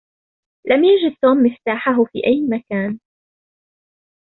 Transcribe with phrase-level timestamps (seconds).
[0.67, 2.99] لم يجد توم مفتاحه في أي مكان.